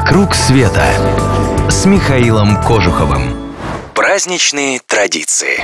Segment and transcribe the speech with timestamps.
[0.00, 0.82] «Вокруг света»
[1.68, 3.52] с Михаилом Кожуховым.
[3.94, 5.62] Праздничные традиции.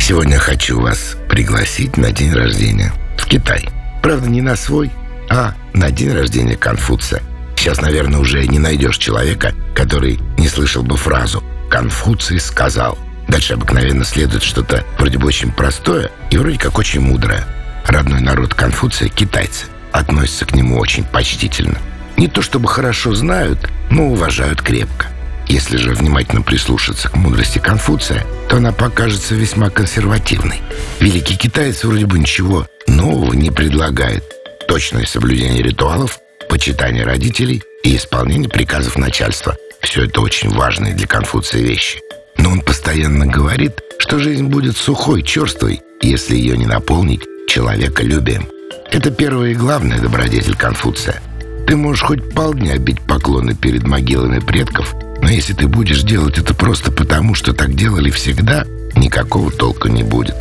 [0.00, 3.68] Сегодня хочу вас пригласить на день рождения в Китай.
[4.02, 4.90] Правда, не на свой,
[5.30, 7.22] а на день рождения Конфуция.
[7.56, 12.98] Сейчас, наверное, уже не найдешь человека, который не слышал бы фразу «Конфуций сказал».
[13.28, 17.46] Дальше обыкновенно следует что-то вроде бы очень простое и вроде как очень мудрое.
[17.86, 21.78] Родной народ Конфуция, китайцы, относятся к нему очень почтительно.
[22.16, 23.58] Не то чтобы хорошо знают,
[23.90, 25.06] но уважают крепко.
[25.48, 30.60] Если же внимательно прислушаться к мудрости Конфуция, то она покажется весьма консервативной.
[30.98, 34.24] Великий китаец вроде бы ничего нового не предлагает.
[34.66, 36.18] Точное соблюдение ритуалов,
[36.48, 39.56] почитание родителей и исполнение приказов начальства.
[39.80, 42.00] Все это очень важные для Конфуция вещи.
[42.38, 48.48] Но он постоянно говорит, что жизнь будет сухой, черствой, если ее не наполнить человеколюбием.
[48.90, 51.22] Это первое и главное добродетель Конфуция.
[51.66, 56.54] Ты можешь хоть полдня бить поклоны перед могилами предков, но если ты будешь делать это
[56.54, 58.64] просто потому, что так делали всегда,
[58.94, 60.36] никакого толка не будет.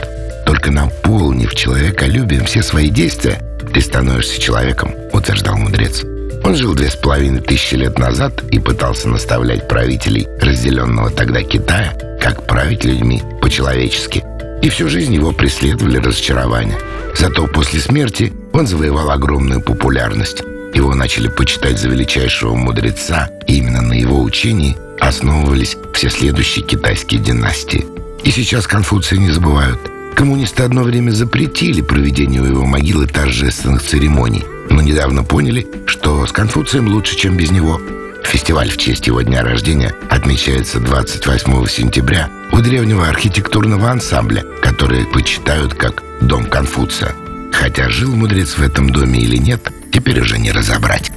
[0.45, 3.41] Только наполнив человеколюбием все свои действия,
[3.73, 6.03] ты становишься человеком, утверждал мудрец.
[6.43, 11.97] Он жил две с половиной тысячи лет назад и пытался наставлять правителей разделенного тогда Китая,
[12.21, 14.23] как править людьми по-человечески.
[14.61, 16.77] И всю жизнь его преследовали разочарования.
[17.17, 20.43] Зато после смерти он завоевал огромную популярность.
[20.75, 27.21] Его начали почитать за величайшего мудреца, и именно на его учении основывались все следующие китайские
[27.21, 27.85] династии.
[28.23, 29.79] И сейчас Конфуция не забывают.
[30.15, 36.33] Коммунисты одно время запретили проведение у его могилы торжественных церемоний, но недавно поняли, что с
[36.33, 37.79] Конфуцием лучше, чем без него.
[38.25, 45.73] Фестиваль в честь его дня рождения отмечается 28 сентября у древнего архитектурного ансамбля, который почитают
[45.73, 47.15] как «Дом Конфуция».
[47.53, 51.09] Хотя жил мудрец в этом доме или нет, теперь уже не разобрать.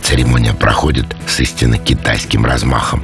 [0.00, 3.02] Церемония проходит с истинно китайским размахом.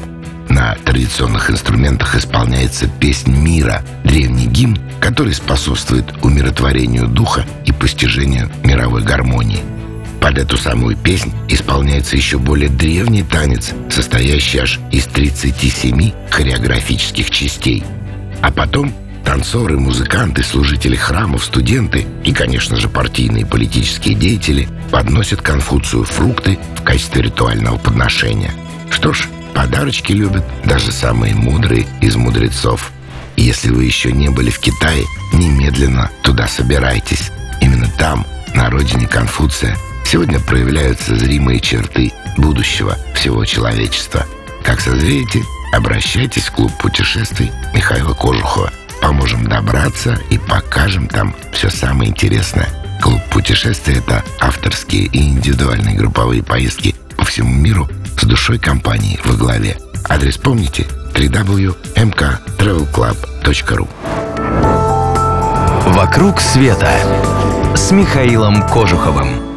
[0.49, 9.03] На традиционных инструментах исполняется «Песнь мира», древний гимн, который способствует умиротворению духа и постижению мировой
[9.03, 9.61] гармонии.
[10.21, 17.83] Под эту самую песнь исполняется еще более древний танец, состоящий аж из 37 хореографических частей.
[18.41, 26.05] А потом Танцоры, музыканты, служители храмов, студенты и, конечно же, партийные политические деятели подносят Конфуцию
[26.05, 28.53] фрукты в качестве ритуального подношения.
[28.91, 32.91] Что ж, подарочки любят даже самые мудрые из мудрецов.
[33.37, 37.31] Если вы еще не были в Китае, немедленно туда собирайтесь.
[37.61, 44.27] Именно там, на родине Конфуция, сегодня проявляются зримые черты будущего всего человечества.
[44.65, 45.43] Как созреете,
[45.73, 52.69] обращайтесь в клуб путешествий Михаила Кожухова– поможем добраться и покажем там все самое интересное.
[53.01, 57.89] Клуб путешествий— это авторские и индивидуальные групповые поездки по всему миру
[58.21, 59.79] с душой компании во главе.
[60.09, 60.87] Адрес помните?
[61.15, 63.89] www.mktravelclub.ru
[65.95, 66.93] «Вокруг света»
[67.75, 69.48] с Михаилом Кожуховым.